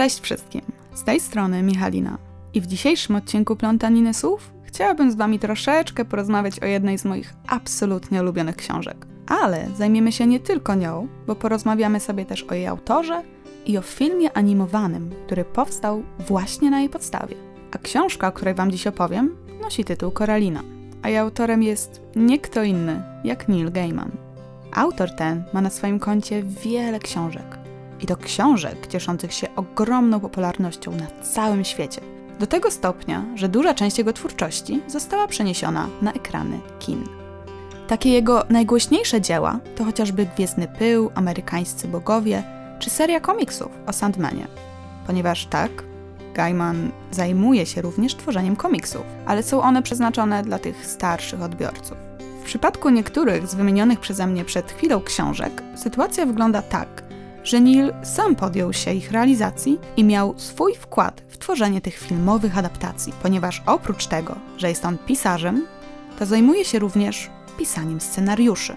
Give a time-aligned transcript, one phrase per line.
[0.00, 0.62] Cześć wszystkim,
[0.94, 2.18] z tej strony Michalina.
[2.54, 7.34] I w dzisiejszym odcinku Plątaniny Słów chciałabym z Wami troszeczkę porozmawiać o jednej z moich
[7.48, 9.06] absolutnie ulubionych książek.
[9.26, 13.22] Ale zajmiemy się nie tylko nią, bo porozmawiamy sobie też o jej autorze
[13.66, 17.36] i o filmie animowanym, który powstał właśnie na jej podstawie.
[17.72, 20.62] A książka, o której Wam dziś opowiem, nosi tytuł Koralina,
[21.02, 24.10] a jej autorem jest nie kto inny jak Neil Gaiman.
[24.72, 27.59] Autor ten ma na swoim koncie wiele książek.
[28.02, 32.00] I to książek cieszących się ogromną popularnością na całym świecie.
[32.38, 37.04] Do tego stopnia, że duża część jego twórczości została przeniesiona na ekrany kin.
[37.88, 42.42] Takie jego najgłośniejsze dzieła to chociażby Gwiezdny Pył, Amerykańscy Bogowie
[42.78, 44.46] czy seria komiksów o Sandmanie.
[45.06, 45.70] Ponieważ tak,
[46.34, 51.96] Gaiman zajmuje się również tworzeniem komiksów, ale są one przeznaczone dla tych starszych odbiorców.
[52.40, 57.02] W przypadku niektórych z wymienionych przeze mnie przed chwilą książek, sytuacja wygląda tak,
[57.44, 62.58] że Neil sam podjął się ich realizacji i miał swój wkład w tworzenie tych filmowych
[62.58, 65.66] adaptacji, ponieważ oprócz tego, że jest on pisarzem,
[66.18, 68.76] to zajmuje się również pisaniem scenariuszy.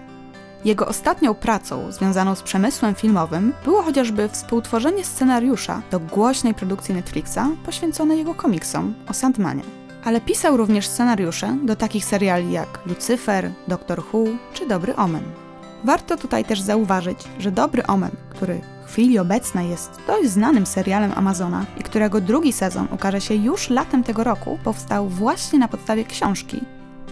[0.64, 7.40] Jego ostatnią pracą związaną z przemysłem filmowym było chociażby współtworzenie scenariusza do głośnej produkcji Netflixa
[7.64, 9.62] poświęconej jego komiksom o Sandmanie.
[10.04, 15.43] Ale pisał również scenariusze do takich seriali jak Lucifer, Doctor Who czy Dobry Omen.
[15.84, 21.12] Warto tutaj też zauważyć, że Dobry Omen, który w chwili obecnej jest dość znanym serialem
[21.14, 26.04] Amazona i którego drugi sezon ukaże się już latem tego roku, powstał właśnie na podstawie
[26.04, 26.60] książki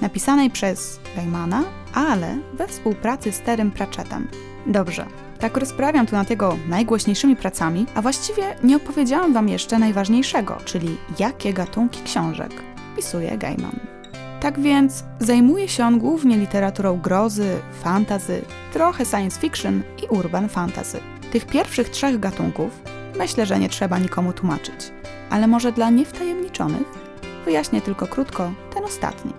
[0.00, 4.28] napisanej przez Gaimana, ale we współpracy z Terem Pratchettem.
[4.66, 5.06] Dobrze,
[5.38, 10.96] tak rozprawiam tu nad jego najgłośniejszymi pracami, a właściwie nie opowiedziałam Wam jeszcze najważniejszego, czyli
[11.18, 12.52] jakie gatunki książek
[12.96, 13.91] pisuje Gaiman.
[14.42, 21.00] Tak więc zajmuje się on głównie literaturą grozy, fantazy, trochę science fiction i urban fantasy.
[21.32, 22.82] Tych pierwszych trzech gatunków
[23.18, 24.92] myślę, że nie trzeba nikomu tłumaczyć,
[25.30, 26.86] ale może dla niewtajemniczonych
[27.44, 29.32] wyjaśnię tylko krótko ten ostatni.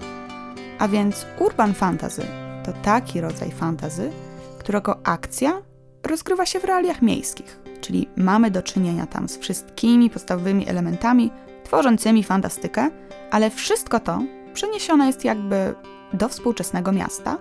[0.79, 2.25] A więc urban fantasy
[2.65, 4.11] to taki rodzaj fantazy,
[4.59, 5.61] którego akcja
[6.03, 11.31] rozgrywa się w realiach miejskich, czyli mamy do czynienia tam z wszystkimi podstawowymi elementami
[11.63, 12.89] tworzącymi fantastykę,
[13.31, 14.19] ale wszystko to
[14.53, 15.75] przeniesione jest jakby
[16.13, 17.37] do współczesnego miasta,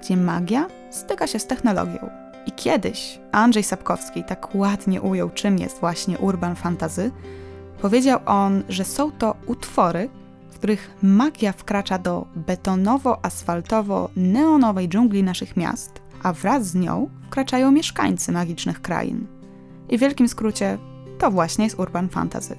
[0.00, 2.10] gdzie magia styka się z technologią.
[2.46, 7.10] I kiedyś Andrzej Sapkowski tak ładnie ujął, czym jest właśnie urban fantasy.
[7.82, 10.08] Powiedział on, że są to utwory,
[10.50, 18.32] w których magia wkracza do betonowo-asfaltowo-neonowej dżungli naszych miast, a wraz z nią wkraczają mieszkańcy
[18.32, 19.26] magicznych krain.
[19.88, 20.78] I w wielkim skrócie
[21.18, 22.56] to właśnie jest urban fantasy.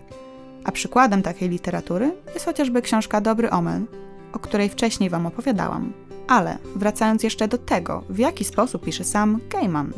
[0.68, 3.86] A przykładem takiej literatury jest chociażby książka Dobry Omen,
[4.34, 5.94] o której wcześniej Wam opowiadałam.
[6.28, 9.94] Ale wracając jeszcze do tego, w jaki sposób pisze sam Gaiman.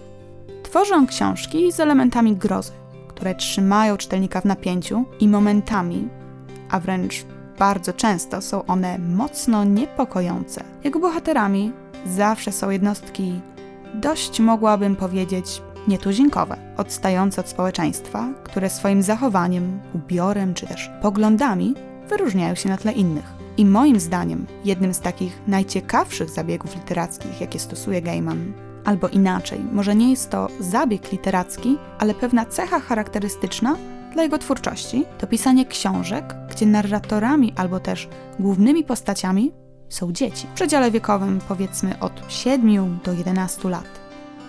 [0.64, 2.72] Tworzy on książki z elementami grozy,
[3.08, 6.08] które trzymają czytelnika w napięciu i momentami,
[6.70, 7.26] a wręcz
[7.60, 10.64] bardzo często są one mocno niepokojące.
[10.84, 11.72] Jego bohaterami
[12.06, 13.42] zawsze są jednostki
[13.94, 21.76] dość, mogłabym powiedzieć, nietuzinkowe, odstające od społeczeństwa, które swoim zachowaniem, ubiorem czy też poglądami
[22.10, 23.34] wyróżniają się na tle innych.
[23.58, 28.54] I moim zdaniem jednym z takich najciekawszych zabiegów literackich, jakie stosuje Gaiman,
[28.86, 33.76] albo inaczej, może nie jest to zabieg literacki, ale pewna cecha charakterystyczna
[34.14, 39.52] dla jego twórczości, to pisanie książek, gdzie narratorami albo też głównymi postaciami
[39.90, 44.00] są dzieci w przedziale wiekowym powiedzmy od 7 do 11 lat.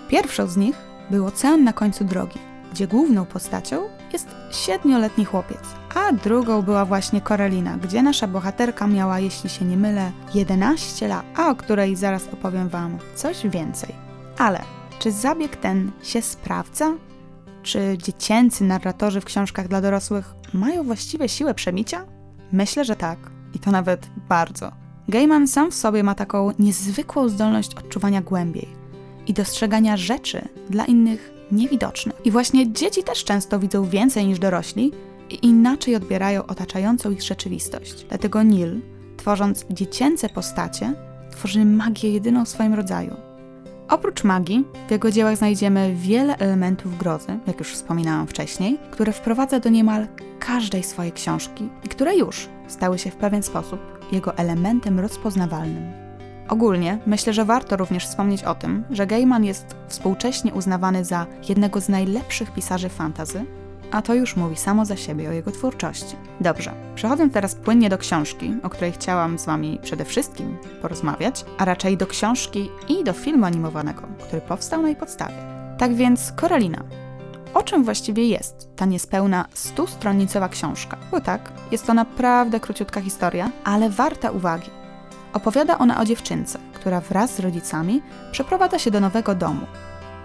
[0.08, 2.38] Pierwszą z nich był Ocean na końcu drogi,
[2.72, 3.81] gdzie główną postacią
[4.12, 5.60] jest siedmioletni chłopiec,
[5.94, 11.25] a drugą była właśnie Koralina, gdzie nasza bohaterka miała, jeśli się nie mylę, 11 lat,
[11.37, 13.94] a o której zaraz opowiem Wam coś więcej.
[14.38, 14.60] Ale
[14.98, 16.93] czy zabieg ten się sprawdza?
[17.62, 22.06] Czy dziecięcy narratorzy w książkach dla dorosłych mają właściwie siłę przemicia?
[22.53, 23.19] Myślę, że tak.
[23.54, 24.72] I to nawet bardzo.
[25.09, 28.79] Gaiman sam w sobie ma taką niezwykłą zdolność odczuwania głębiej
[29.26, 32.16] i dostrzegania rzeczy dla innych niewidocznych.
[32.24, 34.92] I właśnie dzieci też często widzą więcej niż dorośli
[35.30, 38.06] i inaczej odbierają otaczającą ich rzeczywistość.
[38.08, 38.80] Dlatego Neil,
[39.16, 40.94] tworząc dziecięce postacie,
[41.30, 43.16] tworzy magię jedyną w swoim rodzaju.
[43.88, 49.60] Oprócz magii, w jego dziełach znajdziemy wiele elementów grozy, jak już wspominałam wcześniej, które wprowadza
[49.60, 50.06] do niemal
[50.38, 53.80] każdej swojej książki i które już stały się w pewien sposób
[54.12, 56.09] jego elementem rozpoznawalnym.
[56.50, 61.80] Ogólnie myślę, że warto również wspomnieć o tym, że Gaiman jest współcześnie uznawany za jednego
[61.80, 63.44] z najlepszych pisarzy fantazy,
[63.91, 66.16] a to już mówi samo za siebie o jego twórczości.
[66.41, 71.64] Dobrze, przechodzę teraz płynnie do książki, o której chciałam z Wami przede wszystkim porozmawiać, a
[71.64, 75.36] raczej do książki i do filmu animowanego, który powstał na jej podstawie.
[75.78, 76.84] Tak więc Koralina.
[77.54, 80.96] o czym właściwie jest ta niespełna stustronicowa książka.
[81.10, 84.79] Bo tak, jest to naprawdę króciutka historia, ale warta uwagi.
[85.32, 89.66] Opowiada ona o dziewczynce, która wraz z rodzicami przeprowadza się do nowego domu.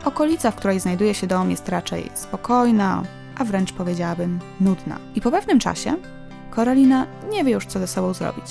[0.05, 3.03] Okolica, w której znajduje się dom, jest raczej spokojna,
[3.37, 4.99] a wręcz powiedziałabym nudna.
[5.15, 5.95] I po pewnym czasie
[6.51, 8.45] Koralina nie wie już, co ze sobą zrobić.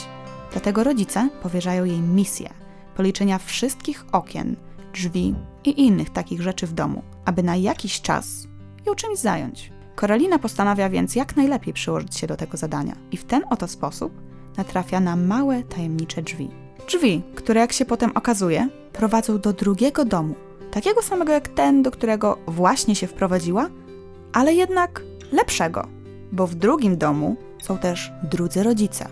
[0.52, 2.50] Dlatego rodzice powierzają jej misję
[2.96, 4.56] policzenia wszystkich okien,
[4.92, 5.34] drzwi
[5.64, 8.46] i innych takich rzeczy w domu, aby na jakiś czas
[8.86, 9.72] ją czymś zająć.
[9.94, 14.23] Koralina postanawia więc jak najlepiej przyłożyć się do tego zadania i w ten oto sposób
[14.56, 16.50] natrafia na małe, tajemnicze drzwi.
[16.88, 20.34] Drzwi, które jak się potem okazuje, prowadzą do drugiego domu,
[20.70, 23.68] takiego samego jak ten, do którego właśnie się wprowadziła,
[24.32, 25.02] ale jednak
[25.32, 25.86] lepszego,
[26.32, 29.08] bo w drugim domu są też drudzy rodzice,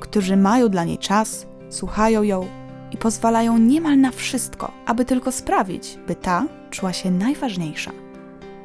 [0.00, 2.46] którzy mają dla niej czas, słuchają ją
[2.92, 7.90] i pozwalają niemal na wszystko, aby tylko sprawić, by ta czuła się najważniejsza.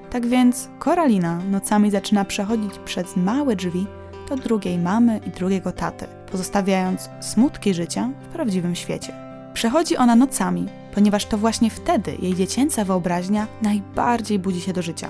[0.10, 3.88] Tak więc Koralina nocami zaczyna przechodzić przez małe drzwi
[4.30, 9.13] do drugiej mamy i drugiego taty, pozostawiając smutki życia w prawdziwym świecie.
[9.54, 15.10] Przechodzi ona nocami, ponieważ to właśnie wtedy jej dziecięca wyobraźnia najbardziej budzi się do życia.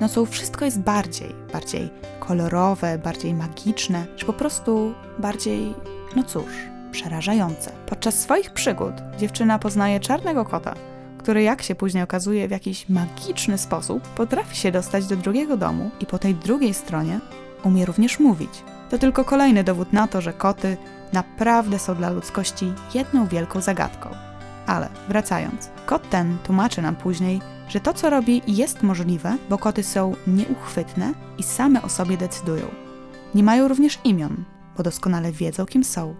[0.00, 1.90] Nocą wszystko jest bardziej, bardziej
[2.20, 5.74] kolorowe, bardziej magiczne, czy po prostu bardziej,
[6.16, 6.52] no cóż,
[6.92, 7.72] przerażające.
[7.86, 10.74] Podczas swoich przygód dziewczyna poznaje czarnego kota,
[11.18, 15.90] który, jak się później okazuje, w jakiś magiczny sposób potrafi się dostać do drugiego domu
[16.00, 17.20] i po tej drugiej stronie
[17.64, 18.64] umie również mówić.
[18.90, 20.76] To tylko kolejny dowód na to, że koty
[21.12, 24.08] naprawdę są dla ludzkości jedną wielką zagadką.
[24.66, 29.82] Ale wracając, kot ten tłumaczy nam później, że to co robi jest możliwe, bo koty
[29.82, 32.66] są nieuchwytne i same o sobie decydują.
[33.34, 34.44] Nie mają również imion,
[34.76, 36.14] bo doskonale wiedzą, kim są.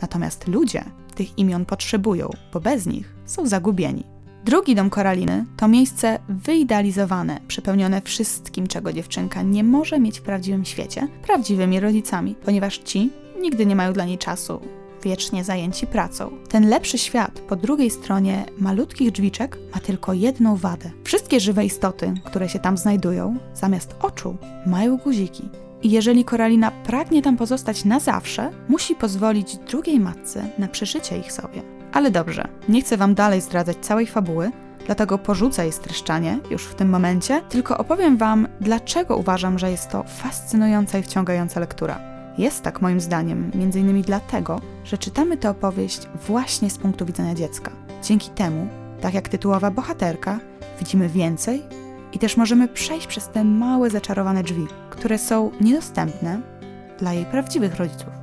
[0.00, 0.84] Natomiast ludzie
[1.14, 4.17] tych imion potrzebują, bo bez nich są zagubieni.
[4.48, 10.64] Drugi dom Koraliny to miejsce wyidealizowane, przepełnione wszystkim, czego dziewczynka nie może mieć w prawdziwym
[10.64, 13.10] świecie, prawdziwymi rodzicami, ponieważ ci
[13.40, 14.60] nigdy nie mają dla niej czasu,
[15.04, 16.30] wiecznie zajęci pracą.
[16.48, 20.90] Ten lepszy świat po drugiej stronie malutkich drzwiczek ma tylko jedną wadę.
[21.04, 24.36] Wszystkie żywe istoty, które się tam znajdują, zamiast oczu
[24.66, 25.48] mają guziki.
[25.82, 31.32] I jeżeli Koralina pragnie tam pozostać na zawsze, musi pozwolić drugiej matce na przeszycie ich
[31.32, 31.77] sobie.
[31.98, 34.50] Ale dobrze, nie chcę Wam dalej zdradzać całej fabuły,
[34.86, 39.90] dlatego porzucę jej streszczanie już w tym momencie, tylko opowiem Wam, dlaczego uważam, że jest
[39.90, 42.00] to fascynująca i wciągająca lektura.
[42.38, 47.70] Jest tak moim zdaniem, innymi dlatego, że czytamy tę opowieść właśnie z punktu widzenia dziecka.
[48.02, 48.68] Dzięki temu,
[49.00, 50.38] tak jak tytułowa bohaterka,
[50.78, 51.62] widzimy więcej
[52.12, 56.40] i też możemy przejść przez te małe zaczarowane drzwi, które są niedostępne
[56.98, 58.17] dla jej prawdziwych rodziców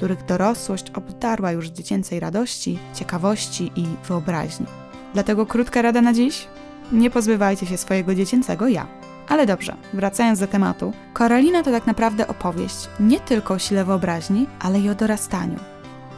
[0.00, 4.66] których dorosłość obdarła już dziecięcej radości, ciekawości i wyobraźni.
[5.14, 6.46] Dlatego krótka rada na dziś:
[6.92, 8.86] nie pozbywajcie się swojego dziecięcego ja.
[9.28, 14.46] Ale dobrze, wracając do tematu, Koralina to tak naprawdę opowieść nie tylko o sile wyobraźni,
[14.60, 15.58] ale i o dorastaniu.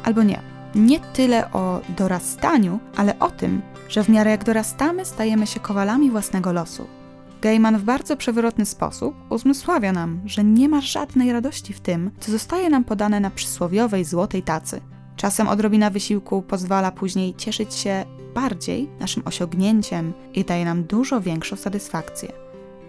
[0.04, 0.40] Albo nie,
[0.74, 6.10] nie tyle o dorastaniu, ale o tym, że w miarę jak dorastamy, stajemy się kowalami
[6.10, 6.86] własnego losu.
[7.42, 12.32] Gaiman w bardzo przewrotny sposób uzmysławia nam, że nie ma żadnej radości w tym, co
[12.32, 14.80] zostaje nam podane na przysłowiowej złotej tacy.
[15.16, 18.04] Czasem odrobina wysiłku pozwala później cieszyć się
[18.34, 22.32] bardziej naszym osiągnięciem i daje nam dużo większą satysfakcję.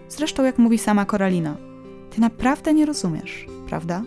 [0.08, 1.56] Zresztą, jak mówi sama Koralina,
[2.10, 4.02] ty naprawdę nie rozumiesz, prawda?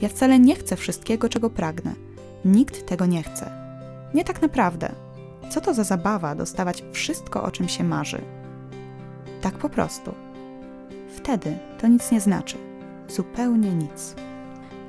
[0.00, 1.94] Ja wcale nie chcę wszystkiego, czego pragnę.
[2.44, 3.50] Nikt tego nie chce.
[4.14, 4.92] Nie tak naprawdę.
[5.50, 8.35] Co to za zabawa dostawać wszystko, o czym się marzy?
[9.40, 10.14] Tak po prostu.
[11.16, 12.56] Wtedy to nic nie znaczy.
[13.08, 14.14] Zupełnie nic.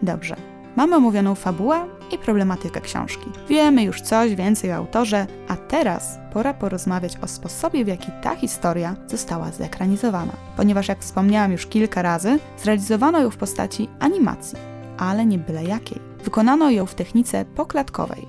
[0.02, 0.36] Dobrze.
[0.76, 3.30] Mamy omówioną fabułę i problematykę książki.
[3.50, 8.36] Wiemy już coś więcej o autorze, a teraz pora porozmawiać o sposobie, w jaki ta
[8.36, 10.34] historia została zekranizowana.
[10.58, 14.58] Ponieważ, jak wspomniałam już kilka razy, zrealizowano ją w postaci animacji,
[14.98, 16.02] ale nie byle jakiej.
[16.24, 18.28] Wykonano ją w technice poklatkowej,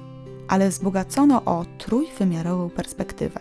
[0.48, 3.40] ale wzbogacono o trójwymiarową perspektywę.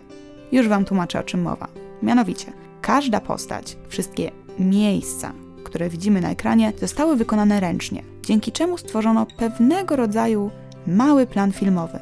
[0.52, 1.68] Już Wam tłumaczę, o czym mowa.
[2.04, 2.52] Mianowicie,
[2.88, 9.96] Każda postać, wszystkie miejsca, które widzimy na ekranie, zostały wykonane ręcznie, dzięki czemu stworzono pewnego
[9.96, 10.52] rodzaju
[10.88, 12.00] mały plan filmowy.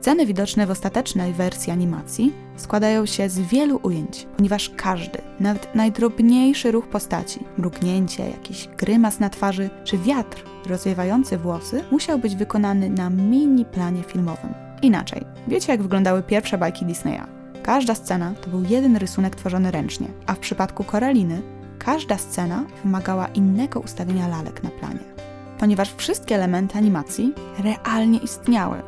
[0.00, 6.70] Sceny widoczne w ostatecznej wersji animacji składają się z wielu ujęć, ponieważ każdy, nawet najdrobniejszy
[6.70, 13.10] ruch postaci, mrugnięcie, jakiś grymas na twarzy czy wiatr rozwiewający włosy musiał być wykonany na
[13.10, 14.54] mini planie filmowym.
[14.82, 17.39] Inaczej, wiecie jak wyglądały pierwsze bajki Disneya?
[17.70, 21.42] Każda scena to był jeden rysunek tworzony ręcznie, a w przypadku Koraliny
[21.78, 25.00] każda scena wymagała innego ustawienia lalek na planie.
[25.58, 28.82] Ponieważ wszystkie elementy animacji realnie istniały.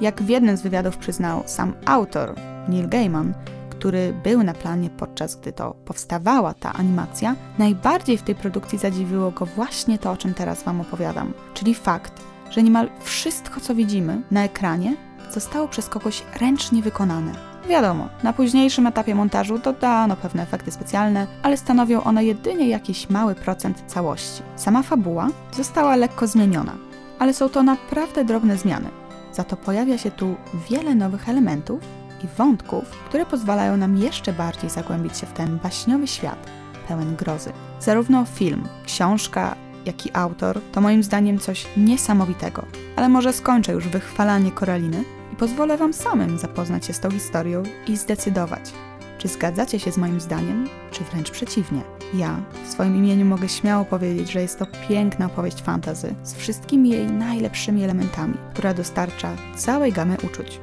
[0.00, 2.34] Jak w jednym z wywiadów przyznał sam autor,
[2.68, 3.34] Neil Gaiman,
[3.70, 9.30] który był na planie podczas gdy to powstawała ta animacja, najbardziej w tej produkcji zadziwiło
[9.30, 14.22] go właśnie to, o czym teraz Wam opowiadam, czyli fakt, że niemal wszystko, co widzimy
[14.30, 14.96] na ekranie,
[15.30, 17.53] zostało przez kogoś ręcznie wykonane.
[17.68, 23.34] Wiadomo, na późniejszym etapie montażu dodano pewne efekty specjalne, ale stanowią one jedynie jakiś mały
[23.34, 24.42] procent całości.
[24.56, 26.72] Sama fabuła została lekko zmieniona,
[27.18, 28.88] ale są to naprawdę drobne zmiany.
[29.32, 30.34] Za to pojawia się tu
[30.70, 31.80] wiele nowych elementów
[32.24, 36.46] i wątków, które pozwalają nam jeszcze bardziej zagłębić się w ten baśniowy świat,
[36.88, 37.52] pełen grozy.
[37.80, 39.56] Zarówno film, książka,
[39.86, 42.64] jak i autor to moim zdaniem coś niesamowitego.
[42.96, 47.62] Ale może skończę już wychwalanie Koraliny i pozwolę Wam samym zapoznać się z tą historią
[47.88, 48.72] i zdecydować,
[49.18, 51.80] czy zgadzacie się z moim zdaniem, czy wręcz przeciwnie.
[52.14, 56.90] Ja w swoim imieniu mogę śmiało powiedzieć, że jest to piękna opowieść fantazy z wszystkimi
[56.90, 60.60] jej najlepszymi elementami, która dostarcza całej gamy uczuć.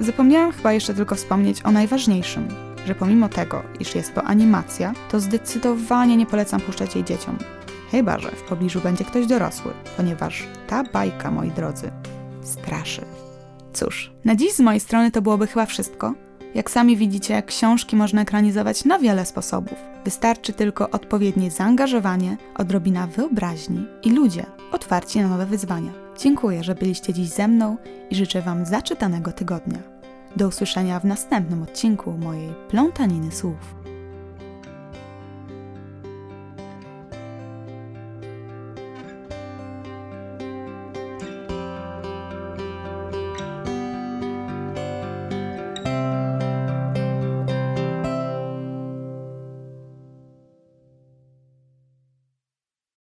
[0.00, 2.48] Zapomniałam chyba jeszcze tylko wspomnieć o najważniejszym,
[2.86, 7.38] że pomimo tego, iż jest to animacja, to zdecydowanie nie polecam puszczać jej dzieciom.
[7.90, 11.90] Chyba, że w pobliżu będzie ktoś dorosły, ponieważ ta bajka, moi drodzy,
[12.42, 13.29] straszy.
[13.72, 16.14] Cóż, na dziś z mojej strony to byłoby chyba wszystko.
[16.54, 19.78] Jak sami widzicie, książki można ekranizować na wiele sposobów.
[20.04, 25.92] Wystarczy tylko odpowiednie zaangażowanie, odrobina wyobraźni i ludzie otwarci na nowe wyzwania.
[26.18, 27.76] Dziękuję, że byliście dziś ze mną
[28.10, 29.78] i życzę Wam zaczytanego tygodnia.
[30.36, 33.89] Do usłyszenia w następnym odcinku mojej plątaniny słów.